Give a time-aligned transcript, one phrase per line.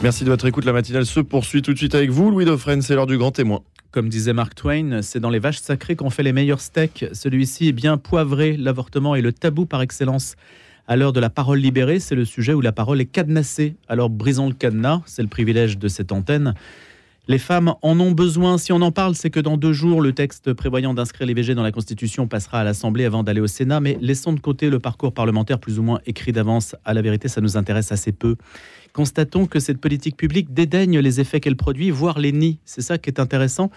[0.00, 0.64] Merci de votre écoute.
[0.64, 2.82] La matinale se poursuit tout de suite avec vous, Louis Dauphren.
[2.82, 3.62] C'est l'heure du grand témoin.
[3.90, 7.06] Comme disait Mark Twain, c'est dans les vaches sacrées qu'on fait les meilleurs steaks.
[7.12, 8.56] Celui-ci est bien poivré.
[8.56, 10.36] L'avortement est le tabou par excellence.
[10.86, 13.74] À l'heure de la parole libérée, c'est le sujet où la parole est cadenassée.
[13.88, 16.54] Alors brisons le cadenas, c'est le privilège de cette antenne.
[17.26, 18.56] Les femmes en ont besoin.
[18.56, 21.62] Si on en parle, c'est que dans deux jours, le texte prévoyant d'inscrire l'IVG dans
[21.62, 23.80] la Constitution passera à l'Assemblée avant d'aller au Sénat.
[23.80, 26.74] Mais laissons de côté le parcours parlementaire plus ou moins écrit d'avance.
[26.86, 28.36] À la vérité, ça nous intéresse assez peu.
[28.98, 32.58] Constatons que cette politique publique dédaigne les effets qu'elle produit, voire les nie.
[32.64, 33.70] C'est ça qui est intéressant.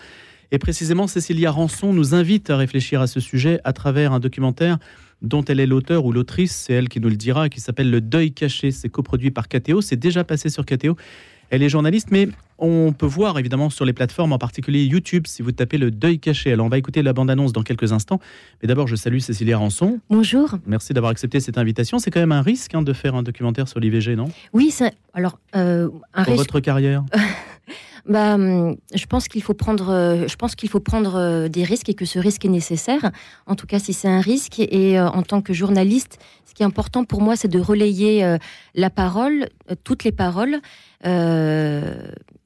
[0.52, 4.80] Et précisément, Cécilia Rançon nous invite à réfléchir à ce sujet à travers un documentaire
[5.22, 8.02] dont elle est l'auteur ou l'autrice, c'est elle qui nous le dira, qui s'appelle Le
[8.02, 8.72] Deuil caché.
[8.72, 10.98] C'est coproduit par KTO, c'est déjà passé sur KTO.
[11.52, 12.30] Elle est journaliste, mais
[12.60, 16.18] on peut voir évidemment sur les plateformes, en particulier YouTube, si vous tapez le deuil
[16.18, 16.54] caché.
[16.54, 18.22] Alors on va écouter la bande-annonce dans quelques instants.
[18.62, 20.00] Mais d'abord, je salue Cécilia Rançon.
[20.10, 20.56] Bonjour.
[20.66, 22.00] Merci d'avoir accepté cette invitation.
[22.00, 24.30] C'est quand même un risque hein, de faire un documentaire sur l'IVG, non?
[24.54, 24.74] Oui,
[25.14, 27.04] alors euh, un Pour votre carrière?
[28.08, 31.64] bah, hum, je pense qu'il faut prendre, euh, je pense qu'il faut prendre euh, des
[31.64, 33.12] risques et que ce risque est nécessaire.
[33.48, 36.66] En tout cas, si c'est un risque et en tant que journaliste, ce qui est
[36.66, 38.38] important pour moi, c'est de relayer
[38.76, 39.48] la parole,
[39.84, 40.60] toutes les paroles,
[41.06, 41.96] euh,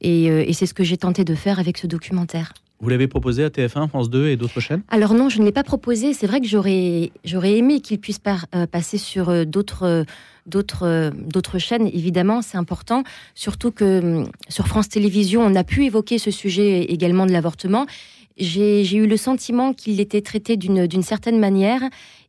[0.06, 2.53] euh, et, c'est ce que j'ai tenté de faire avec ce documentaire.
[2.81, 4.81] Vous l'avez proposé à TF1, France 2 et d'autres chaînes?
[4.90, 6.14] Alors non, je ne l'ai pas proposé.
[6.14, 8.20] C'est vrai que j'aurais, j'aurais aimé qu'il puisse
[8.54, 10.06] euh, passer sur d'autres,
[10.45, 11.88] d'autres, d'autres chaînes.
[11.88, 13.03] Évidemment, c'est important.
[13.34, 17.86] Surtout que hum, sur France Télévisions, on a pu évoquer ce sujet également de l'avortement
[18.38, 21.81] j'ai eu le sentiment qu'il était traité d'une certaine manière.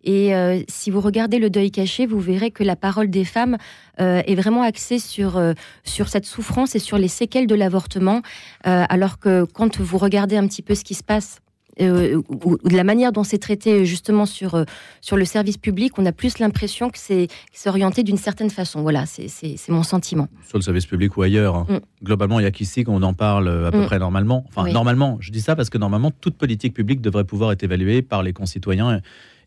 [0.04, 3.56] Et euh, si vous regardez le deuil caché, vous verrez que la parole des femmes
[4.00, 8.22] euh, est vraiment axée sur, euh, sur cette souffrance et sur les séquelles de l'avortement.
[8.62, 11.40] alors que quand vous regardez un petit peu ce qui se passe
[11.80, 14.64] euh, ou, de la manière dont c'est traité justement sur, euh,
[15.00, 17.28] sur le service public, on a plus l'impression que c'est
[17.66, 18.82] orienté d'une certaine façon.
[18.82, 20.28] Voilà, c'est mon sentiment.
[20.46, 21.56] Sur le service public ou ailleurs.
[21.56, 21.66] Hein.
[21.68, 22.04] Mm.
[22.04, 23.86] Globalement, il n'y a qu'ici qu'on en parle euh, à peu mm.
[23.86, 24.44] près normalement.
[24.48, 28.02] Enfin, normalement, je dis ça parce que normalement, toute politique publique devrait pouvoir être évaluée
[28.02, 29.00] par les concitoyens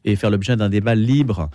[0.06, 1.50] et faire l'objet d'un débat libre.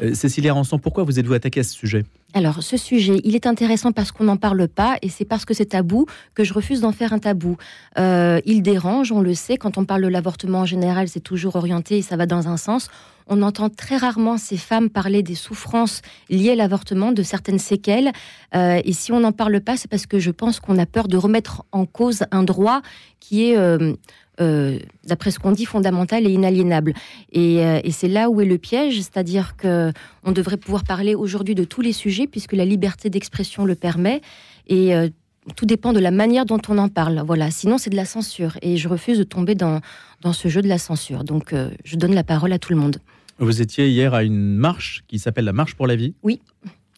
[0.00, 2.04] Euh, Cécilia Ranson, pourquoi vous êtes-vous attaquée à ce sujet?
[2.34, 5.52] Alors, ce sujet, il est intéressant parce qu'on n'en parle pas et c'est parce que
[5.52, 7.58] c'est tabou que je refuse d'en faire un tabou.
[7.98, 11.56] Euh, il dérange, on le sait, quand on parle de l'avortement en général, c'est toujours
[11.56, 12.88] orienté et ça va dans un sens.
[13.26, 18.12] On entend très rarement ces femmes parler des souffrances liées à l'avortement, de certaines séquelles.
[18.54, 21.08] Euh, et si on n'en parle pas, c'est parce que je pense qu'on a peur
[21.08, 22.80] de remettre en cause un droit
[23.20, 23.94] qui est euh,
[24.38, 26.94] d'après ce qu'on dit, fondamental et inaliénable.
[27.36, 29.92] Euh, et, c'est là où est le piège, c'est-à-dire que
[30.24, 34.20] on devrait pouvoir parler aujourd'hui de tous les sujets puisque la liberté d'expression le permet.
[34.66, 35.08] Et euh,
[35.56, 37.22] tout dépend de la manière dont on en parle.
[37.26, 37.50] Voilà.
[37.50, 38.56] Sinon, c'est de la censure.
[38.62, 39.80] Et je refuse de tomber dans,
[40.20, 41.24] dans ce jeu de la censure.
[41.24, 41.52] Donc,
[41.84, 42.98] je donne la parole à tout le monde.
[43.38, 46.14] Vous étiez hier à une marche qui s'appelle la Marche pour la vie.
[46.22, 46.40] Oui.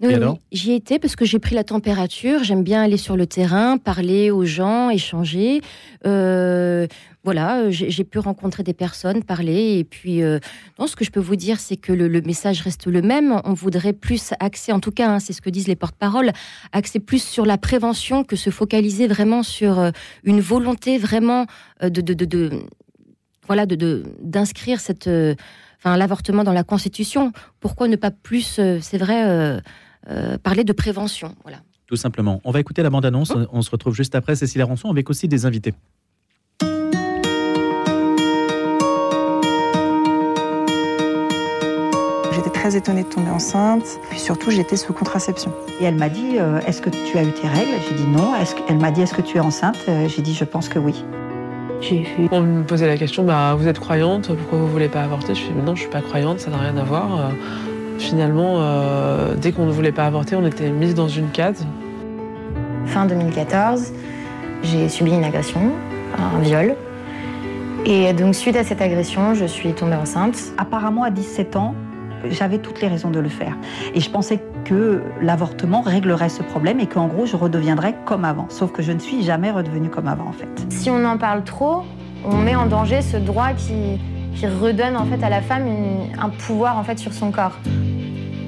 [0.00, 0.12] Oui,
[0.50, 2.42] J'y étais parce que j'ai pris la température.
[2.42, 5.60] J'aime bien aller sur le terrain, parler aux gens, échanger.
[6.04, 6.88] Euh,
[7.22, 9.78] voilà, j'ai pu rencontrer des personnes, parler.
[9.78, 10.40] Et puis, euh,
[10.80, 13.40] non, ce que je peux vous dire, c'est que le, message reste le même.
[13.44, 16.32] On voudrait plus axer, en tout cas, hein, c'est ce que disent les porte-paroles,
[16.72, 19.90] axer plus sur la prévention que se focaliser vraiment sur euh,
[20.24, 21.46] une volonté vraiment
[21.80, 22.50] de, de, de, de
[23.46, 25.08] voilà, d'inscrire cette
[25.78, 27.32] enfin, l'avortement dans la Constitution.
[27.60, 29.60] Pourquoi ne pas plus, c'est vrai,
[30.08, 31.34] euh, parler de prévention.
[31.42, 31.58] Voilà.
[31.86, 32.40] Tout simplement.
[32.44, 33.32] On va écouter la bande-annonce.
[33.34, 33.46] Oh.
[33.52, 35.74] On se retrouve juste après Cécilia Rançon avec aussi des invités.
[42.32, 44.00] J'étais très étonnée de tomber enceinte.
[44.10, 45.52] Puis surtout, j'étais sous contraception.
[45.80, 47.72] Et elle m'a dit euh, Est-ce que tu as eu tes règles?
[47.88, 48.32] J'ai dit non.
[48.68, 49.76] Elle m'a dit Est-ce que tu es enceinte?
[49.88, 51.04] Euh, J'ai dit Je pense que oui.
[52.30, 55.34] On me posait la question bah, Vous êtes croyante Pourquoi vous voulez pas avorter?
[55.34, 57.30] Je suis Non, je suis pas croyante, ça n'a rien à voir.
[57.98, 61.66] Finalement, euh, dès qu'on ne voulait pas avorter, on était mis dans une case.
[62.86, 63.92] Fin 2014,
[64.62, 65.72] j'ai subi une agression,
[66.18, 66.76] un viol.
[67.86, 70.38] Et donc, suite à cette agression, je suis tombée enceinte.
[70.58, 71.74] Apparemment, à 17 ans,
[72.30, 73.56] j'avais toutes les raisons de le faire.
[73.94, 78.46] Et je pensais que l'avortement réglerait ce problème et qu'en gros, je redeviendrais comme avant.
[78.48, 80.48] Sauf que je ne suis jamais redevenue comme avant, en fait.
[80.70, 81.82] Si on en parle trop,
[82.24, 84.00] on met en danger ce droit qui,
[84.34, 85.66] qui redonne en fait à la femme
[86.20, 87.58] un pouvoir en fait sur son corps.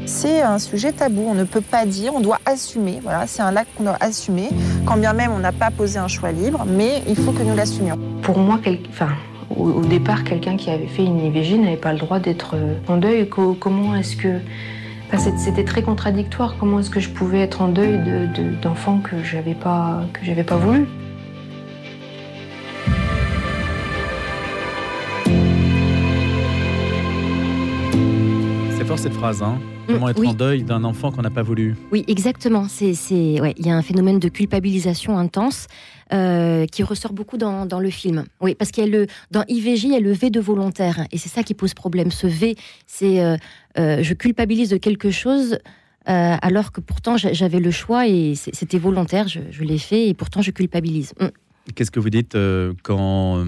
[0.07, 3.01] C'est un sujet tabou, on ne peut pas dire, on doit assumer.
[3.03, 4.51] Voilà, c'est un acte qu'on doit assumer,
[4.85, 7.57] quand bien même on n'a pas posé un choix libre, mais il faut que nous
[7.57, 7.99] l'assumions.
[8.23, 9.09] Pour moi, enfin,
[9.51, 12.99] au, départ, quelqu'un qui avait fait une IVG n'avait pas le droit d'être euh, en
[12.99, 13.29] deuil.
[13.29, 14.39] Comment est-ce que
[15.37, 16.57] c'était très contradictoire.
[16.59, 18.01] Comment est-ce que je pouvais être en deuil
[18.63, 20.87] d'enfants que j'avais pas que j'avais pas voulu?
[28.97, 29.43] Cette phrase.
[29.43, 29.59] Hein.
[29.87, 30.29] Comment être oui.
[30.29, 32.67] en deuil d'un enfant qu'on n'a pas voulu Oui, exactement.
[32.69, 35.67] C'est, c'est, ouais, il y a un phénomène de culpabilisation intense
[36.13, 38.25] euh, qui ressort beaucoup dans, dans le film.
[38.41, 41.07] Oui, parce qu'il y a le dans IVJ, il y a le V de volontaire,
[41.13, 42.11] et c'est ça qui pose problème.
[42.11, 42.57] Ce V,
[42.87, 43.37] c'est euh,
[43.79, 45.59] euh, je culpabilise de quelque chose.
[46.07, 50.15] alors que pourtant j'a- j'avais le choix et c'était volontaire, je, je l'ai fait et
[50.15, 51.13] pourtant je culpabilise.
[51.21, 51.27] Mm.
[51.75, 52.37] Qu'est-ce que vous dites
[52.85, 53.45] quand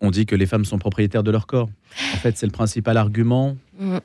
[0.00, 1.68] on dit que les femmes sont propriétaires de leur corps?
[2.14, 3.56] En fait, c'est le principal argument.
[3.78, 3.98] Mm.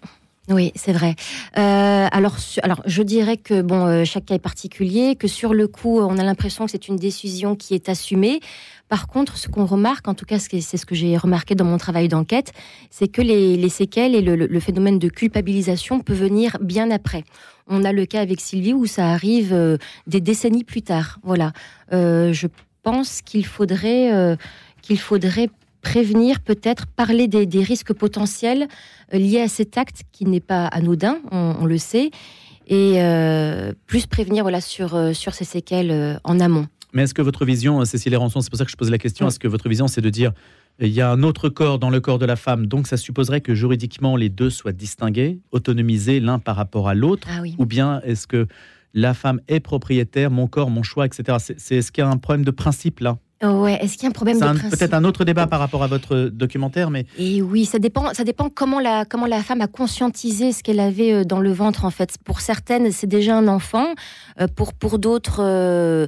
[0.50, 1.16] Oui, c'est vrai.
[1.58, 5.70] Euh, alors, alors, je dirais que bon, euh, chaque cas est particulier, que sur le
[5.70, 8.42] coup, on a l'impression que c'est une décision qui est assumée.
[8.90, 11.78] Par contre, ce qu'on remarque, en tout cas, c'est ce que j'ai remarqué dans mon
[11.78, 12.52] travail d'enquête,
[12.92, 17.24] c'est que les, les séquelles et le, phénomène de culpabilisation peut venir bien après.
[17.68, 21.20] On a le cas avec Sylvie où ça arrive euh, des décennies plus tard.
[21.24, 21.54] Voilà.
[21.92, 22.48] Je
[22.82, 24.38] pense qu'il faudrait
[24.82, 25.48] qu'il faudrait
[25.84, 28.68] prévenir, peut-être parler des, des risques potentiels
[29.14, 32.10] euh, liés à cet acte qui n'est pas anodin, on, on le sait,
[32.68, 36.66] et euh, plus prévenir voilà sur euh, sur ces séquelles euh, en amont.
[36.94, 39.26] Mais est-ce que votre vision, Cécile Rançon, c'est pour ça que je pose la question,
[39.26, 39.30] Oui.
[39.30, 40.32] est-ce que votre vision, c'est de dire
[40.80, 43.42] il y a un autre corps dans le corps de la femme, donc ça supposerait
[43.42, 47.54] que juridiquement les deux soient distingués, autonomisés l'un par rapport à l'autre Ah oui.
[47.60, 48.48] Ou bien est-ce que
[48.96, 51.38] la femme est propriétaire, mon corps, mon choix, etc.
[51.40, 53.18] C'est, c'est- est-ce qu'il y a un problème de principe là?
[53.44, 53.78] Ouais.
[53.82, 55.84] Est-ce qu'il y a un problème de un- principe peut-être un autre débat par rapport
[55.84, 59.62] à votre documentaire, mais Et oui, ça dépend, ça dépend comment la, comment la femme
[59.62, 62.16] a conscientisé ce qu'elle avait euh, dans le ventre, en fait.
[62.24, 63.88] Pour certaines, c'est déjà un enfant.
[64.40, 66.08] euh, Pour, pour d'autres, euh,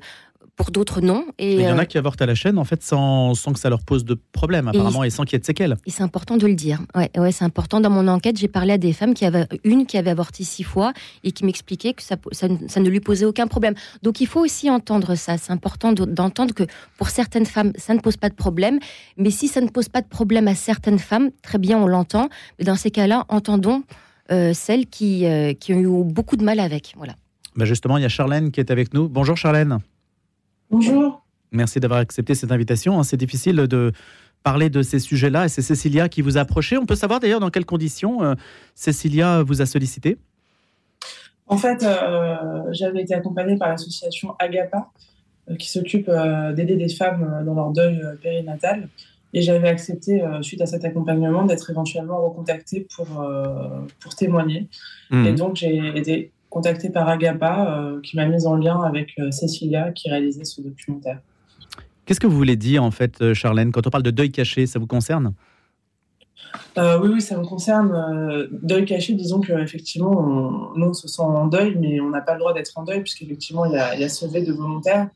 [0.56, 1.26] pour d'autres, non.
[1.38, 3.52] Et, il y en euh, a qui avortent à la chaîne en fait sans, sans
[3.52, 5.76] que ça leur pose de problème apparemment et, sans qu'il y ait de séquelles.
[5.86, 6.80] et c'est important de le dire.
[6.96, 7.82] Ouais, ouais, c'est important.
[7.82, 10.64] Dans mon enquête, j'ai parlé à des femmes qui avaient une qui avait avorté six
[10.64, 10.94] fois
[11.24, 13.74] et qui m'expliquait que ça, ça, ne- ça ne lui posait aucun problème.
[14.02, 15.38] Donc il faut aussi entendre ça.
[15.38, 16.64] C'est important de- d'entendre que
[16.98, 18.80] pour certaines femmes, ça ne pose pas de problème.
[19.18, 22.30] Mais si ça ne pose pas de problème à certaines femmes, très bien, on l'entend.
[22.60, 23.84] Mais dans ces cas-là, entendons
[24.32, 26.94] euh, celles qui, euh, qui ont eu beaucoup de mal avec.
[26.98, 27.14] Voilà.
[27.56, 29.08] Bah justement, il y a Charlène qui est avec nous.
[29.10, 29.80] Bonjour Charlène.
[30.76, 31.22] Bonjour.
[31.54, 33.00] Merci d'avoir accepté cette invitation.
[33.00, 33.04] hein.
[33.04, 33.94] C'est difficile de
[34.44, 36.78] parler de ces sujets-là et c'est Cécilia qui vous a approché.
[36.78, 38.34] On peut savoir d'ailleurs dans quelles conditions euh,
[38.76, 40.18] Cécilia vous a sollicité
[41.48, 44.92] En fait, euh, j'avais été accompagnée par l'association Agapa,
[45.50, 48.90] euh, qui s'occupe euh, d'aider des femmes dans leur deuil périnatal.
[49.34, 54.68] Et j'avais accepté, euh, suite à cet accompagnement, d'être éventuellement recontactée pour, euh, pour témoigner.
[55.10, 55.26] Mhm.
[55.26, 59.30] Et donc, j'ai été contactée par Agapa, euh, qui m'a mise en lien avec euh,
[59.30, 61.20] Cécilia, qui réalisait ce documentaire.
[62.06, 64.66] Qu'est-ce que vous voulez dire en fait, euh, Charlène, quand on parle de deuil caché,
[64.66, 65.34] ça vous concerne?
[66.78, 67.92] Euh, oui, oui, ça me concerne.
[67.94, 72.22] Euh, deuil caché, disons qu'effectivement, on, nous, on se sent en deuil, mais on n'a
[72.22, 74.54] pas le droit d'être en deuil, puisqu'effectivement, il y a, il y a ce de
[74.54, 75.10] volontaire,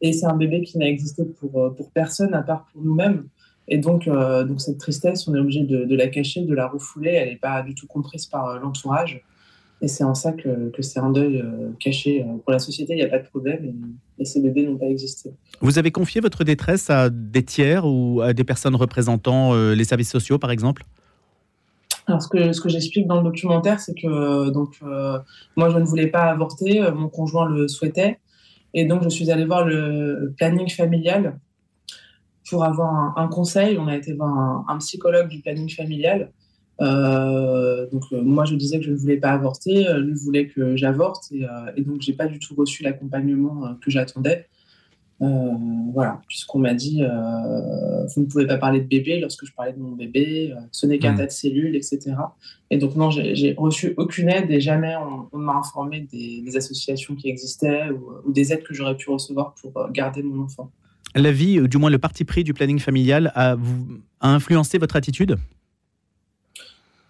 [0.00, 3.24] et c'est un bébé qui n'a existé pour, pour personne, à part pour nous-mêmes.
[3.68, 6.66] Et donc, euh, donc, cette tristesse, on est obligé de, de la cacher, de la
[6.66, 9.22] refouler, elle n'est pas du tout comprise par l'entourage.
[9.82, 12.22] Et c'est en ça que, que c'est un deuil euh, caché.
[12.22, 13.62] Euh, Pour la société, il n'y a pas de problème,
[14.18, 15.34] et, et ces bébés n'ont pas existé.
[15.60, 19.84] Vous avez confié votre détresse à des tiers ou à des personnes représentant euh, les
[19.84, 20.84] services sociaux, par exemple?
[22.06, 25.18] Alors, ce que, ce que j'explique dans le documentaire, c'est que donc, euh,
[25.56, 28.18] moi, je ne voulais pas avorter, mon conjoint le souhaitait.
[28.72, 31.38] Et donc, je suis allée voir le planning familial
[32.48, 33.76] pour avoir un, un conseil.
[33.76, 36.30] On a été voir un, un psychologue du planning familial.
[36.80, 39.86] Euh, donc, euh, moi, je disais que je ne voulais pas avorter.
[39.88, 41.24] euh, Lui voulait que j'avorte.
[41.32, 41.44] Et,
[41.76, 44.46] et donc, j'ai pas du tout reçu l'accompagnement que j'attendais.
[45.18, 49.78] Voilà, puisqu'on m'a dit vous ne pouvez pas parler de bébé lorsque je parlais de
[49.78, 51.16] mon bébé, ce n'est qu'un Mm.
[51.16, 52.12] tas de cellules, etc.
[52.70, 56.56] Et donc non, j'ai reçu aucune aide et jamais on, on m'a informé des, des
[56.58, 60.70] associations qui existaient ou, ou des aides que j'aurais pu recevoir pour garder mon enfant.
[61.14, 63.56] La vie, du moins le parti pris du planning familial, a
[64.20, 65.38] influencé votre attitude?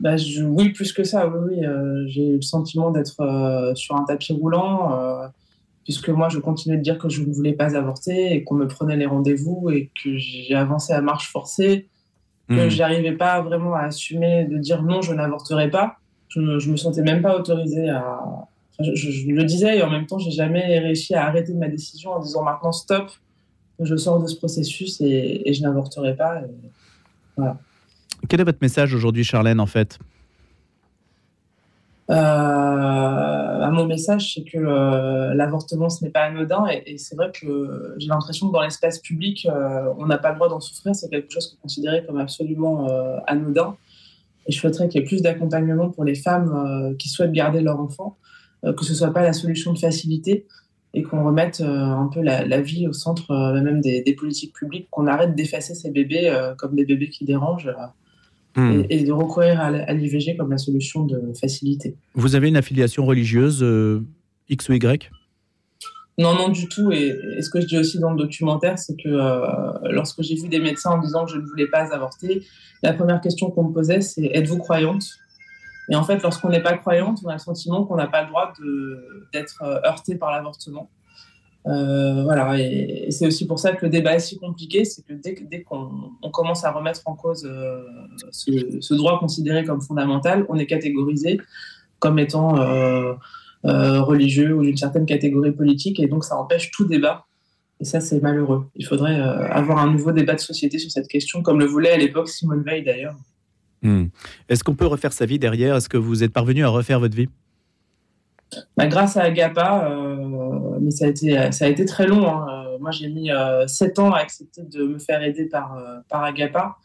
[0.00, 1.64] Bah, je- oui, plus que ça, oui, oui.
[1.66, 5.26] euh, j'ai eu le sentiment d'être euh, sur un tapis roulant, euh,
[5.84, 8.66] puisque moi, je continuais de dire que je ne voulais pas avorter et qu'on me
[8.68, 11.88] prenait les rendez-vous et que j'ai avancé à marche forcée,
[12.48, 12.68] que Mhm.
[12.70, 15.96] j'arrivais pas vraiment à assumer de dire non, je n'avorterai pas.
[16.28, 18.02] Je me, je me sentais même pas autorisée à.
[18.78, 22.10] enfin, je, le disais et en même temps, j'ai jamais réussi à arrêter ma décision
[22.12, 23.10] en disant maintenant stop,
[23.80, 26.42] je sors de ce processus et, et je n'avorterai pas.
[26.42, 27.42] Et-
[28.28, 29.98] Quel est votre message aujourd'hui, Charlène, en fait?
[32.08, 36.66] Euh, à mon message, c'est que euh, l'avortement, ce n'est pas anodin.
[36.68, 40.36] Et, c'est vrai que j'ai l'impression que dans l'espace public, euh, on n'a pas le
[40.36, 40.94] droit d'en souffrir.
[40.94, 42.86] C'est quelque chose qui est considéré comme absolument
[43.26, 43.76] anodin.
[44.46, 47.80] Et je souhaiterais qu'il y ait plus d'accompagnement pour les femmes qui souhaitent garder leur
[47.80, 48.16] enfant,
[48.62, 50.46] que ce soit pas la solution de facilité
[50.94, 55.34] et qu'on remette un peu la, vie au centre même des, politiques publiques, qu'on arrête
[55.34, 57.74] d'effacer ces bébés comme des bébés qui dérangent.
[58.56, 58.84] Hmm.
[58.90, 61.96] et, de recourir à l'IVG comme la solution de facilité.
[62.14, 63.64] Vous avez une affiliation religieuse
[64.48, 65.10] X ou Y?
[66.18, 66.90] Non, non, du tout.
[66.92, 70.48] Et, ce que je dis aussi dans le documentaire, c'est que euh, lorsque j'ai vu
[70.48, 72.42] des médecins en disant que je ne voulais pas avorter,
[72.82, 75.04] la première question qu'on me posait, c'est êtes-vous croyante?
[75.90, 78.28] Et en fait, lorsqu'on n'est pas croyante, on a le sentiment qu'on n'a pas le
[78.28, 78.52] droit
[79.32, 80.90] d'être euh, heurté par l'avortement.
[81.66, 85.12] Euh, voilà, et, c'est aussi pour ça que le débat est si compliqué, c'est que
[85.14, 87.48] dès, qu'on commence à remettre en cause
[88.30, 91.40] ce, ce, droit considéré comme fondamental, on est catégorisé
[91.98, 92.56] comme étant
[93.64, 97.26] euh, religieux ou d'une certaine catégorie politique, et donc ça empêche tout débat.
[97.80, 98.66] Et ça, c'est malheureux.
[98.76, 101.90] Il faudrait euh, avoir un nouveau débat de société sur cette question, comme le voulait
[101.90, 103.16] à l'époque Simone Veil d'ailleurs.
[103.82, 104.04] Hmm.
[104.48, 105.74] Est-ce qu'on peut refaire sa vie derrière?
[105.74, 107.28] Est-ce que vous êtes parvenu à refaire votre vie?
[108.76, 112.28] Bah, Grâce à Agapa, euh, mais ça a, été, ça a été très long.
[112.28, 112.64] Hein.
[112.80, 115.76] Moi, j'ai mis euh, 7 ans à accepter de me faire aider par,
[116.08, 116.76] par Agapa.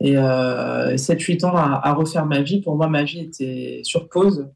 [0.00, 2.60] Et 7-8 ans à, à, refaire ma vie.
[2.60, 4.48] Pour moi, ma vie était sur pause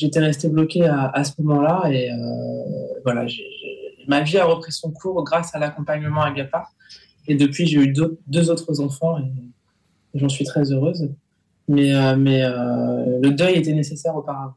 [0.00, 2.16] j'étais restée bloquée à, ce moment-là et euh,
[3.04, 3.26] voilà,
[4.08, 6.68] ma vie a repris son cours grâce à l'accompagnement à GAPA.
[7.28, 7.92] Et depuis, j'ai eu
[8.26, 9.30] deux, autres enfants et,
[10.14, 11.08] j'en suis très heureuse.
[11.68, 14.54] Mais, euh, mais euh, le deuil était nécessaire auparavant.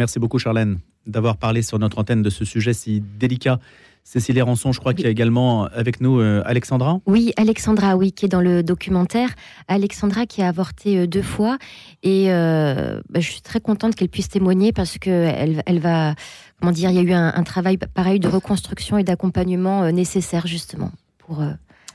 [0.00, 3.60] Merci beaucoup, Charlène, d'avoir parlé sur notre antenne de ce sujet si délicat
[4.02, 7.00] Cécilie Rançon, je crois qu'il y a également avec nous euh, Alexandra.
[7.04, 9.28] Oui, Alexandra, oui, qui est dans le documentaire.
[9.68, 11.58] Alexandra qui a avorté euh, deux fois.
[12.02, 16.14] Et euh, bah, je suis très contente qu'elle puisse témoigner parce qu'elle elle va,
[16.58, 20.92] comment dire, il y a eu un, travail pareil de reconstruction et d'accompagnement nécessaire justement.
[21.18, 21.44] pour.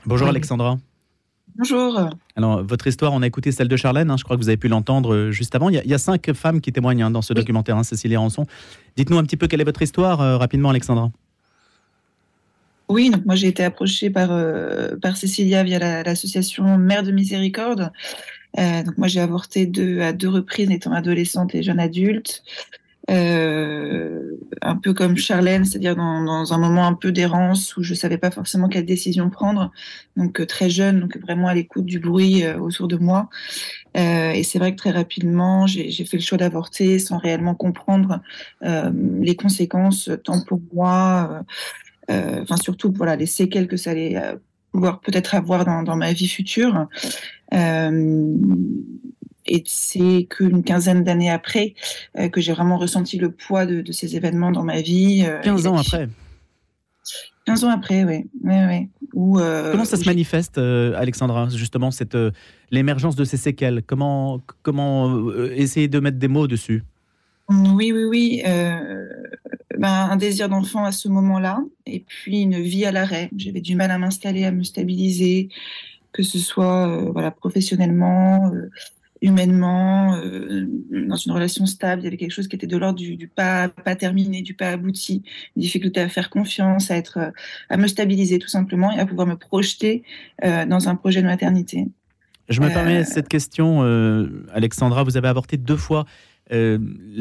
[0.06, 0.78] Bonjour Alexandra.
[1.58, 2.10] Bonjour.
[2.36, 4.56] Alors, votre histoire, on a écouté celle de Charlène, hein, je crois que vous avez
[4.56, 5.68] pu l'entendre juste avant.
[5.70, 8.46] Il y, a, cinq femmes qui témoignent hein, dans ce documentaire, hein, Cécilie Rançon.
[8.96, 11.10] Dites-nous un petit peu quelle est votre histoire, rapidement, Alexandra.
[12.88, 17.90] Oui, donc moi j'ai été approchée par, euh, par Cécilia via l'association Mère de Miséricorde.
[18.58, 22.44] Euh, donc moi j'ai avorté deux, à deux reprises étant adolescente et jeune adulte.
[23.08, 28.18] Euh, un peu comme Charlène, c'est-à-dire dans, un moment un peu d'errance où je savais
[28.18, 29.70] pas forcément quelle décision prendre.
[30.16, 33.28] Donc très jeune, donc vraiment à l'écoute du bruit autour de moi.
[33.94, 38.20] et c'est vrai que très rapidement, j'ai fait le choix d'avorter sans réellement comprendre
[38.62, 41.44] les conséquences, tant pour moi
[42.10, 44.36] euh, enfin surtout voilà les séquelles que ça allait euh,
[44.70, 46.86] pouvoir peut-être avoir dans, ma vie future.
[47.54, 48.36] Euh,
[49.46, 51.74] et c'est qu'une quinzaine d'années après
[52.32, 55.26] que j'ai vraiment ressenti le poids de, ces événements dans ma vie.
[55.42, 56.08] 15 ans après
[57.46, 58.24] 15 ans après, oui.
[58.42, 62.16] oui, comment ça se manifeste, Alexandra, justement, cette
[62.72, 63.82] l'émergence de ces séquelles?
[63.86, 66.82] Comment, comment essayer de mettre des mots dessus?
[67.48, 68.42] Oui, oui, oui.
[69.78, 73.28] Ben, un désir d'enfant à ce moment-là, et puis une vie à l'arrêt.
[73.36, 75.50] J'avais du mal à m'installer, à me stabiliser,
[76.12, 78.70] que ce soit euh, voilà, professionnellement, euh,
[79.22, 80.66] humainement, euh,
[81.08, 82.02] dans une relation stable.
[82.02, 84.70] Il y avait quelque chose qui était de l'ordre du, pas, pas terminé, du pas
[84.70, 85.22] abouti,
[85.56, 87.32] une difficulté à faire confiance, à, être,
[87.68, 90.02] à me stabiliser tout simplement et à pouvoir me projeter
[90.42, 91.88] dans un projet de maternité.
[92.48, 93.82] Je me permets cette question,
[94.52, 95.02] Alexandra.
[95.02, 96.04] Vous avez avorté deux fois.
[96.52, 96.78] Euh,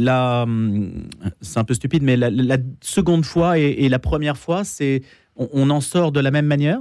[0.07, 1.07] hum,
[1.41, 5.01] c'est un peu stupide, mais la, seconde fois et, la première fois, c'est
[5.35, 6.79] on, en sort de la même manière?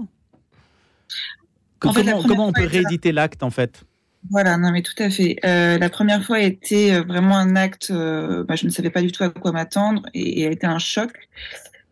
[1.78, 3.84] Comment, on peut rééditer l'acte en fait?
[4.30, 5.36] Voilà, non mais tout à fait.
[5.44, 9.02] Euh, la première fois a été euh, vraiment un acte, bah, je ne savais pas
[9.02, 11.12] du tout à quoi m'attendre et, a été un choc.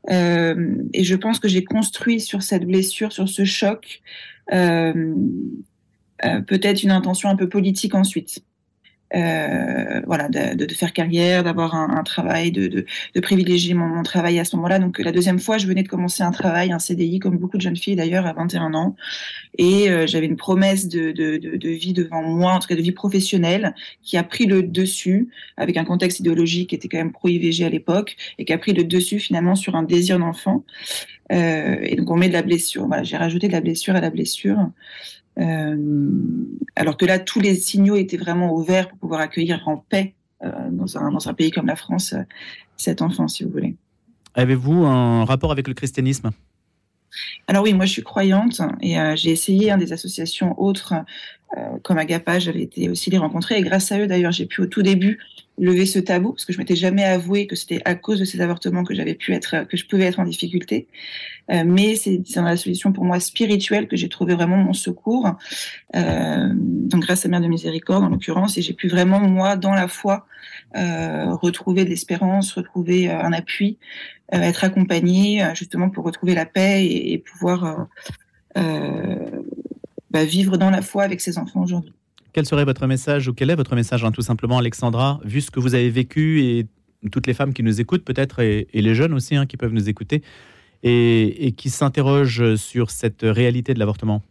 [0.09, 4.03] et je pense que j'ai construit sur cette blessure, sur ce choc,
[4.49, 5.13] peut-être
[6.83, 8.43] une intention un peu politique ensuite.
[9.15, 13.87] Euh, voilà, de, de, faire carrière, d'avoir un, un, travail, de, de, de privilégier mon,
[13.87, 14.79] mon, travail à ce moment-là.
[14.79, 17.63] Donc la deuxième fois, je venais de commencer un travail, un CDI, comme beaucoup de
[17.63, 18.97] jeunes filles d'ailleurs, à 21 ans,
[19.59, 22.93] et euh, j'avais une promesse de, de, vie devant moi, en tout cas de vie
[22.93, 27.65] professionnelle, qui a pris le dessus, avec un contexte idéologique qui était quand même pro-IVG
[27.65, 30.65] à l'époque, et qui a pris le dessus finalement sur un désir d'enfant.
[31.33, 32.87] Euh, et donc on met de la blessure.
[32.87, 34.71] Voilà, j'ai rajouté de la blessure à la blessure.
[35.39, 35.77] Euh,
[36.77, 40.51] alors que là, tous les signaux étaient vraiment ouverts pour pouvoir accueillir en paix euh,
[40.71, 42.23] dans un, dans, un, pays comme la France euh,
[42.77, 43.77] cet enfant, si vous voulez.
[44.35, 46.31] Avez-vous un rapport avec le christianisme?
[47.47, 50.95] Alors oui, moi je suis croyante et j'ai essayé hein, des associations autres
[51.83, 54.67] comme Agapa, j'avais été aussi les rencontrer et grâce à eux d'ailleurs j'ai pu au
[54.67, 55.19] tout début
[55.63, 58.41] lever ce tabou parce que je m'étais jamais avoué que c'était à cause de ces
[58.41, 60.89] avortements que j'avais pu être que je pouvais être en difficulté.
[61.51, 65.37] Euh, mais c'est la solution pour moi spirituelle que j'ai trouvé vraiment mon secours.
[65.95, 69.73] Euh, donc grâce à Mère de Miséricorde en l'occurrence et j'ai pu vraiment moi dans
[69.73, 70.27] la foi
[70.77, 73.79] euh, retrouver de l'espérance retrouver un appui
[74.33, 77.87] être accompagnée justement pour retrouver la paix et, et pouvoir
[78.55, 81.93] bah, vivre dans la foi avec ses enfants aujourd'hui
[82.33, 85.51] Quel serait votre message ou quel est votre message, hein, tout simplement, Alexandra, vu ce
[85.51, 86.67] que vous avez vécu et
[87.11, 89.89] toutes les femmes qui nous écoutent peut-être et, les jeunes aussi hein, qui peuvent nous
[89.89, 90.23] écouter
[90.83, 94.23] et, qui s'interrogent sur cette réalité de l'avortement?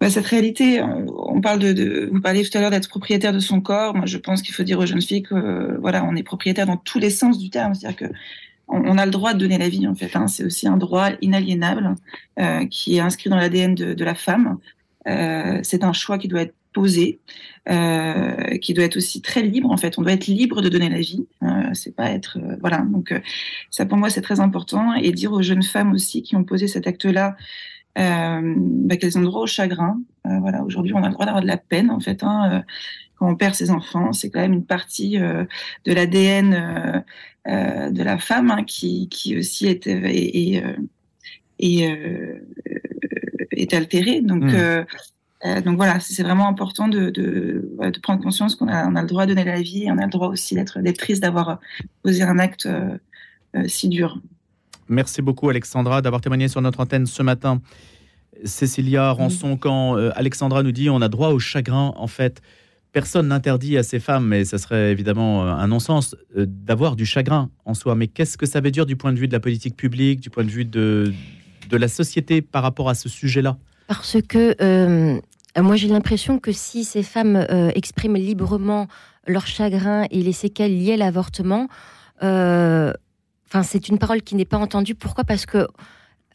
[0.00, 3.60] Bah, cette réalité, on parle de, vous parliez tout à l'heure d'être propriétaire de son
[3.60, 3.94] corps.
[3.94, 6.76] Moi, je pense qu'il faut dire aux jeunes filles que voilà, on est propriétaire dans
[6.76, 7.74] tous les sens du terme.
[7.74, 8.14] C'est-à-dire que
[8.68, 10.16] on, a le droit de donner la vie en fait.
[10.16, 10.26] Hein.
[10.26, 11.94] C'est aussi un droit inaliénable
[12.38, 14.58] euh, qui est inscrit dans l'ADN de, la femme.
[15.06, 17.20] Euh, c'est un choix qui doit être posé,
[17.68, 19.98] euh, qui doit être aussi très libre en fait.
[19.98, 21.26] On doit être libre de donner la vie.
[21.72, 22.78] c'est pas être voilà.
[22.78, 23.14] Donc
[23.70, 26.66] ça pour moi c'est très important et dire aux jeunes femmes aussi qui ont posé
[26.66, 27.36] cet acte-là.
[27.96, 30.00] Bah, qu'elles ont droit au chagrin.
[30.24, 32.24] voilà, aujourd'hui, on a le droit d'avoir de la peine, en fait.
[32.24, 32.64] Hein,
[33.16, 35.46] quand on perd ses enfants, c'est quand même une partie de
[35.92, 37.04] l'ADN
[37.46, 40.72] euh, de la femme hein, qui, aussi est, euh,
[43.50, 44.20] est altérée.
[44.20, 44.54] Donc, mmh.
[44.54, 49.02] euh, donc voilà, c'est vraiment important de, de, de prendre conscience qu'on a, on a,
[49.02, 51.60] le droit de donner la vie et on a le droit aussi d'être triste d'avoir
[52.02, 52.68] posé un acte
[53.66, 54.18] si dur.
[54.88, 57.60] Merci beaucoup Alexandra d'avoir témoigné sur notre antenne ce matin.
[58.44, 62.40] Cécilia Rançon, quand Alexandra nous dit on a droit au chagrin, en fait,
[62.94, 67.04] personne n'interdit à ces femmes, mais ça serait évidemment euh, un non-sens, euh, d'avoir du
[67.04, 67.96] chagrin en soi.
[67.96, 70.30] Mais qu'est-ce que ça veut dire du point de vue de la politique publique, du
[70.30, 71.12] point de vue de,
[71.68, 73.56] de la société par rapport à ce sujet-là
[73.86, 75.20] Parce que euh,
[75.56, 78.88] moi j'ai l'impression que si ces femmes expriment librement
[79.26, 81.68] leur chagrin et les séquelles liées à l'avortement,
[82.20, 84.94] enfin c'est une parole qui n'est pas entendue.
[84.94, 85.24] Pourquoi?
[85.24, 85.66] Parce que,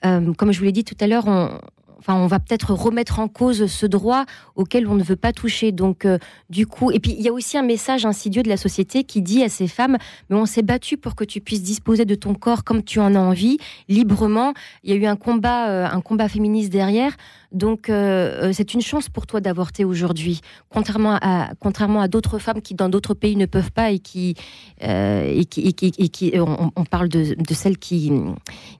[0.01, 1.59] comme je vous l'ai dit tout à l'heure, on,
[1.99, 4.25] enfin, on va peut-être remettre en cause ce droit
[4.55, 5.71] auquel on ne veut pas toucher.
[5.71, 6.17] Donc, euh,
[6.49, 9.21] du coup, et puis il y a aussi un message insidieux de la société qui
[9.21, 9.97] dit à ces femmes
[10.29, 13.15] mais on s'est battu pour que tu puisses disposer de ton corps comme tu en
[13.15, 14.53] as envie, librement.
[14.83, 17.15] Il y a eu un combat, euh, un combat féministe derrière.
[17.51, 22.61] Donc, euh, c'est une chance pour toi d'avorter aujourd'hui, contrairement à, contrairement à d'autres femmes
[22.61, 24.35] qui, dans d'autres pays, ne peuvent pas et qui,
[24.81, 28.11] et qui, qui, on, parle de, celles qui,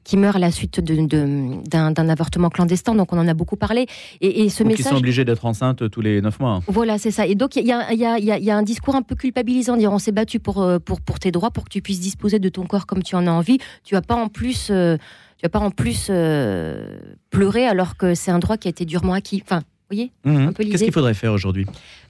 [0.04, 2.96] qui meurent à la suite d'un de, avortement clandestin.
[2.96, 3.88] Donc, on en a beaucoup parlé.
[4.22, 4.86] Et, ce message.
[4.86, 6.62] Qui sont obligés d'être enceintes tous les neuf mois.
[6.68, 7.26] Voilà, c'est ça.
[7.26, 9.92] Et donc, il y a, y, a, y a, un discours un peu culpabilisant, dire
[9.92, 12.50] on s'est battu pour, euh, pour, pour tes droits, pour que tu puisses disposer de
[12.50, 13.58] ton corps comme tu en as envie.
[13.84, 14.70] Tu vas pas en plus.
[14.70, 14.98] Euh,
[15.40, 17.00] tu vas pas en plus euh,
[17.30, 19.42] pleurer alors que c'est un droit qui a été durement acquis.
[19.90, 20.54] Voyez mhm.
[20.54, 21.66] Qu'est-ce qu'il faudrait faire aujourd'hui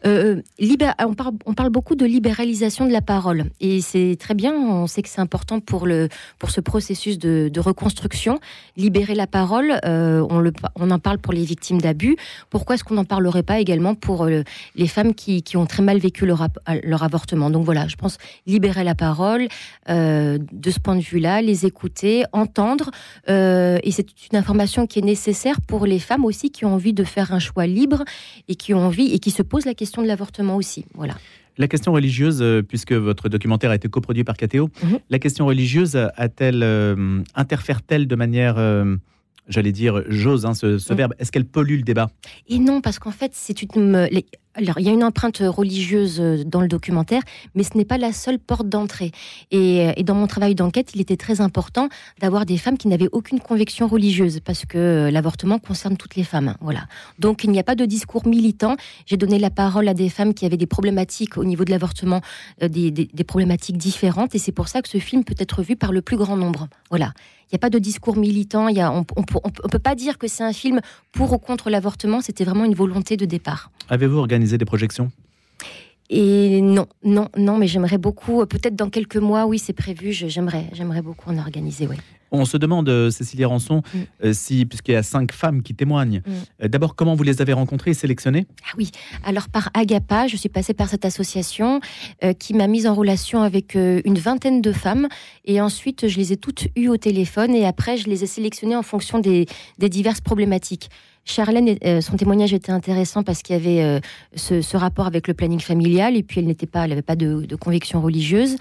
[0.06, 3.46] euh, euh, on, parle, on, parle, beaucoup de libéralisation de la parole.
[3.60, 7.60] Et c'est très bien, on sait que c'est important pour, le, pour ce processus de,
[7.60, 8.40] reconstruction.
[8.78, 12.16] Libérer la parole, euh, on, le, on, en parle pour les victimes d'abus.
[12.50, 15.98] Pourquoi est-ce qu'on n'en parlerait pas également pour les femmes qui, qui, ont très mal
[15.98, 16.48] vécu leur,
[16.84, 17.50] leur, avortement?
[17.50, 19.50] Donc voilà, je pense libérer la parole
[19.90, 22.92] de ce point de vue-là, les écouter, entendre.
[23.28, 27.04] et c'est une information qui est nécessaire pour les femmes aussi qui ont envie de
[27.04, 28.04] faire un choix libre
[28.48, 30.86] et qui ont envie et qui se posent la question de l'avortement aussi.
[30.94, 31.16] Voilà.
[31.58, 35.00] La question religieuse, euh, puisque votre documentaire a été coproduit par KTO, mhm.
[35.10, 38.96] la question religieuse a-t-elle euh, interfère-t-elle de manière euh,
[39.50, 40.98] j'allais dire, j'ose hein, ce, mhm.
[40.98, 42.10] verbe, est-ce qu'elle pollue le débat?
[42.48, 44.08] Et non, parce qu'en fait, c'est une,
[44.56, 47.22] alors, il y a une empreinte religieuse euh, dans le documentaire,
[47.54, 49.12] mais ce n'est pas la seule porte d'entrée.
[49.52, 51.88] Et, dans mon travail d'enquête, il était très important
[52.20, 56.24] d'avoir des femmes qui n'avaient aucune conviction religieuse, parce que euh, l'avortement concerne toutes les
[56.24, 56.56] femmes.
[56.62, 56.88] Voilà.
[57.20, 58.76] Donc, il n'y a pas de discours militant.
[59.06, 62.22] J'ai donné la parole à des femmes qui avaient des problématiques au niveau de l'avortement,
[62.64, 65.92] euh, des, problématiques différentes, et c'est pour ça que ce film peut être vu par
[65.92, 66.68] le plus grand nombre.
[66.90, 67.14] Voilà.
[67.52, 68.68] Il n'y a pas de discours militant.
[68.68, 70.82] On ne peut pas dire que c'est un film
[71.12, 72.22] pour ou contre l'avortement.
[72.22, 73.72] C'était vraiment une volonté de départ.
[73.90, 75.12] Avez-vous organisé des projections?
[76.10, 80.66] Et non, non, non, mais j'aimerais beaucoup, peut-être dans quelques mois, oui, c'est prévu, j'aimerais,
[80.74, 81.98] j'aimerais beaucoup en organiser, oui.
[82.32, 83.98] On se demande, euh, Cécilia Rançon, mm.
[84.24, 86.32] euh, si, puisqu'il y a cinq femmes qui témoignent, mm.
[86.64, 88.48] euh, d'abord, comment vous les avez rencontrées et sélectionnées?
[88.64, 88.92] Ah oui,
[89.24, 91.80] alors par Agapa, je suis passée par cette association
[92.40, 95.08] qui m'a mise en relation avec une vingtaine de femmes
[95.46, 98.76] et ensuite je les ai toutes eues au téléphone et après je les ai sélectionnées
[98.76, 99.46] en fonction des,
[99.78, 100.90] des diverses problématiques.
[101.26, 104.02] Charlène, son témoignage était intéressant parce qu'il y avait
[104.36, 107.56] ce, rapport avec le planning familial et puis elle n'était pas, elle n'avait pas de,
[107.56, 108.56] conviction religieuse.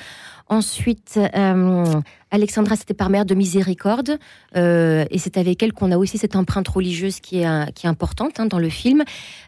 [0.50, 4.18] Ensuite, euh, Alexandra, c'était par mère de miséricorde.
[4.56, 7.88] Euh, et c'est avec elle qu'on a aussi cette empreinte religieuse qui est, qui est
[7.88, 9.04] importante hein, dans le film.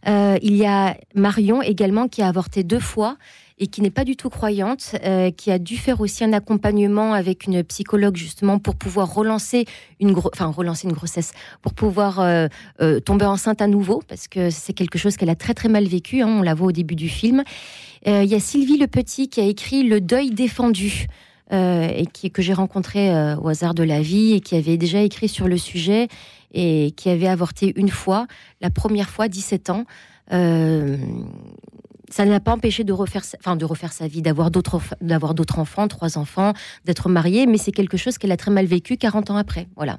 [0.07, 3.17] Euh, il y a Marion également qui a avorté deux fois
[3.61, 4.97] et qui n'est pas du tout croyante,
[5.37, 9.67] qui a dû faire aussi un accompagnement avec une psychologue justement pour pouvoir relancer
[10.01, 12.49] une, enfin, relancer une grossesse, pour pouvoir
[13.05, 16.23] tomber enceinte à nouveau, parce que c'est quelque chose qu'elle a très très mal vécu,
[16.23, 17.45] hein, on la voit au début du film.
[18.07, 21.07] Euh, il y a Sylvie Le Petit qui a écrit Le deuil défendu.
[21.53, 25.01] Euh, et que j'ai rencontré euh, au hasard de la vie et qui avait déjà
[25.01, 26.07] écrit sur le sujet
[26.55, 28.29] et qui avait avorté une fois,
[28.61, 29.85] la première fois, 17 ans.
[32.11, 35.59] Ça n'a pas empêché de refaire, enfin, de refaire sa vie, d'avoir d'autres, d'avoir d'autres
[35.59, 36.53] enfants, trois enfants,
[36.85, 39.69] d'être mariée, mais c'est quelque chose qu'elle a très mal vécu 40 ans après.
[39.77, 39.99] Voilà.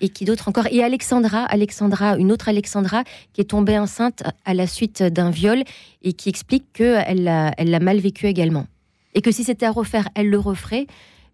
[0.00, 0.66] Et qui d'autre encore?
[0.70, 5.62] Et Alexandra, Alexandra, une autre Alexandra, qui est tombée enceinte à la suite d'un viol
[6.02, 8.66] et qui explique qu'elle l'a, elle l'a mal vécu également.
[9.14, 10.86] Et que si c'était à refaire, elle le referait,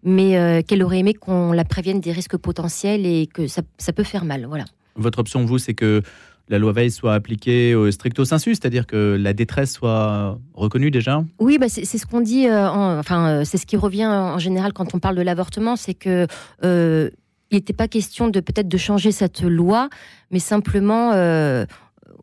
[0.03, 3.93] mais euh, qu'elle aurait aimé qu'on la prévienne des risques potentiels et que ça, ça
[3.93, 4.45] peut faire mal.
[4.45, 4.65] Voilà.
[4.95, 6.01] Votre option, vous, c'est que
[6.47, 11.23] la loi Veil soit appliquée au stricto sensu, c'est-à-dire que la détresse soit reconnue déjà?
[11.39, 14.73] Oui, bah c'est ce qu'on dit, euh, enfin, euh, c'est ce qui revient en général
[14.73, 16.27] quand on parle de l'avortement, c'est que.
[16.63, 17.09] Euh,
[17.51, 19.87] il n'était pas question de peut-être de changer cette loi,
[20.31, 21.11] mais simplement,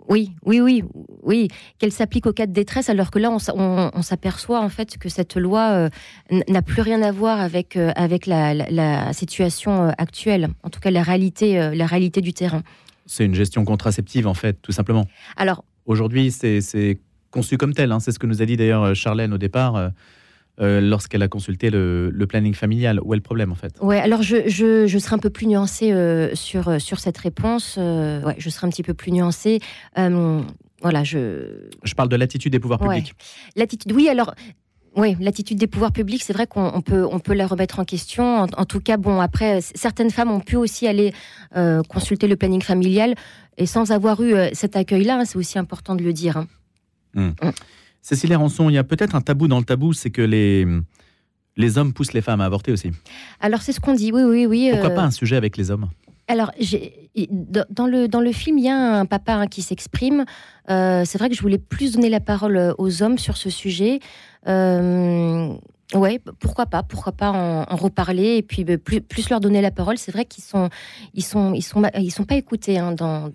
[0.09, 0.83] oui, oui, oui,
[1.23, 5.09] oui, qu'elle s'applique au cas de détresse, alors que là, on, s'aperçoit en fait que
[5.09, 5.89] cette loi
[6.49, 11.71] n'a plus rien à voir avec avec la, situation actuelle, en tout cas la réalité,
[11.73, 12.63] la réalité du terrain.
[13.07, 15.07] C'est une gestion contraceptive, en fait, tout simplement.
[15.37, 15.65] Alors.
[15.85, 16.61] Aujourd'hui, c'est
[17.33, 17.91] conçu comme tel.
[17.91, 17.99] Hein.
[17.99, 19.75] C'est ce que nous a dit d'ailleurs euh, Charlène au départ.
[19.75, 19.89] Euh,
[20.61, 23.01] euh, lorsqu'elle a consulté le, planning familial.
[23.03, 23.75] Où est le problème en fait?
[23.81, 25.91] Ouais, alors je, je, je, serai un peu plus nuancée
[26.35, 27.79] sur, sur cette réponse.
[27.79, 29.61] ouais, je serai un petit peu plus nuancée.
[29.97, 31.69] voilà, je.
[31.83, 33.15] Je parle de l'attitude des pouvoirs publics.
[33.57, 34.11] L'attitude, oui.
[34.11, 34.35] Alors,
[34.95, 38.43] oui, l'attitude des pouvoirs publics, c'est vrai qu'on peut, on peut la remettre en question.
[38.43, 41.15] En, tout cas, bon, après, certaines femmes ont pu aussi aller
[41.57, 43.15] euh, consulter le planning familial
[43.57, 46.45] et sans avoir eu euh, cet accueil-là, hein, c'est aussi important de le dire.
[47.17, 47.35] Hein.
[48.03, 50.67] Cécilia Rançon, il y a peut-être un tabou dans le tabou, c'est que les,
[51.57, 52.91] les hommes poussent les femmes à avorter aussi.
[53.41, 54.69] Alors, c'est ce qu'on dit, oui, oui, oui.
[54.73, 55.89] Pourquoi euh, pas un sujet avec les hommes?
[56.33, 56.51] Alors,
[57.71, 60.25] dans le, dans le film, il y a un papa hein, qui s'exprime.
[60.69, 64.01] c'est vrai que je voulais plus donner la parole aux hommes sur ce sujet.
[64.49, 65.55] Euh,
[65.95, 69.71] ouais, pourquoi pas, pourquoi pas en, reparler et puis bah, plus, plus, leur donner la
[69.71, 69.99] parole.
[69.99, 70.69] C'est vrai qu'ils sont,
[71.15, 73.31] ils sont, ils sont, ils sont pas écoutés hein, dans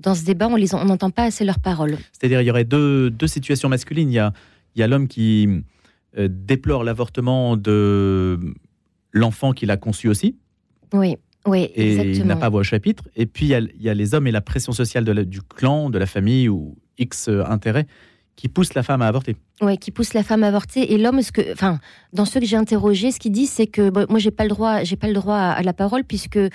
[0.00, 0.48] dans ce débat.
[0.48, 1.96] On les, on n'entend pas assez leurs paroles.
[2.12, 4.10] C'est-à-dire, il y aurait deux, deux situations masculines.
[4.10, 4.32] Il y a,
[4.74, 5.48] il y a l'homme qui
[6.18, 8.38] euh, déplore l'avortement de
[9.12, 10.36] l'enfant qu'il a conçu aussi.
[10.92, 11.16] Oui.
[11.46, 13.04] Oui, et il n'a pas voix au chapitre.
[13.16, 15.22] Et puis, il y, a, il y a les hommes et la pression sociale de
[15.24, 17.86] du clan, de la famille ou X intérêt
[18.36, 19.36] qui pousse la femme à avorter.
[19.60, 20.92] Oui, qui pousse la femme à avorter.
[20.92, 21.78] Et l'homme, ce que, enfin,
[22.12, 24.82] dans ceux que j'ai interrogés, ce qu'il dit, c'est que moi, j'ai pas le droit,
[24.82, 26.50] j'ai pas le droit à, la parole puisque euh,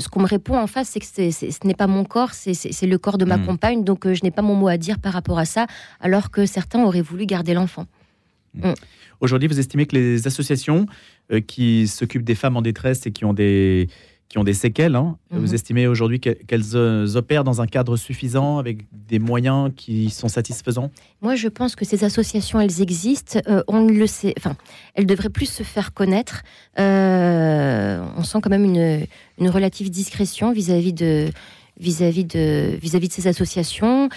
[0.00, 2.98] ce qu'on me répond en face, c'est que ce n'est pas mon corps, c'est le
[2.98, 3.46] corps de ma hmm.
[3.46, 5.66] compagne, donc euh, je n'ai pas mon mot à dire par rapport à ça,
[6.00, 7.86] alors que certains auraient voulu garder l'enfant.
[8.54, 8.72] Hmm.
[9.20, 10.86] Aujourd'hui, vous estimez que les associations
[11.30, 13.88] euh, qui s'occupent des femmes en détresse et qui ont des
[14.30, 14.94] qui ont des séquelles.
[14.94, 15.18] Hein.
[15.30, 15.54] Vous mhm.
[15.54, 20.92] estimez aujourd'hui qu'elles euh, opèrent dans un cadre suffisant, avec des moyens qui sont satisfaisants?
[21.20, 23.40] Moi, je pense que ces associations, elles existent.
[23.48, 24.32] Euh, on le sait.
[24.38, 24.54] Enfin,
[24.94, 26.42] elles devraient plus se faire connaître.
[26.78, 29.04] Euh, on sent quand même une,
[29.40, 31.28] une relative discrétion vis-à-vis de
[31.80, 34.10] vis-à-vis de vis-à-vis de ces associations.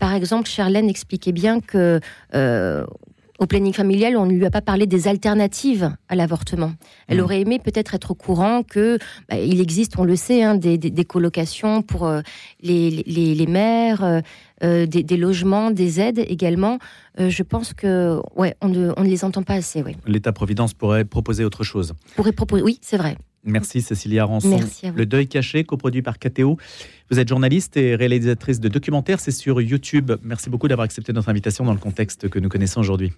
[0.00, 2.00] par exemple, Charlène expliquait bien que
[3.38, 6.72] au planning familial, on ne lui a pas parlé des alternatives à l'avortement.
[7.08, 10.54] Elle aurait aimé peut-être être au courant que bah, il existe, on le sait, hein,
[10.54, 12.20] des, colocations pour euh,
[12.62, 14.20] les, mères, euh,
[14.62, 16.78] euh, des, logements, des aides également.
[17.18, 19.82] je pense que ouais, on ne, les entend pas assez.
[20.06, 21.94] L'État-providence pourrait proposer autre chose.
[22.14, 23.16] Pourrait proposer, oui, c'est vrai.
[23.44, 24.60] Merci Cécilia Rançon.
[24.94, 26.56] Le deuil caché, coproduit par KTO.
[27.10, 30.12] Vous êtes journaliste et réalisatrice de documentaires, c'est sur YouTube.
[30.22, 33.12] Merci beaucoup d'avoir accepté notre invitation dans le contexte que nous connaissons aujourd'hui.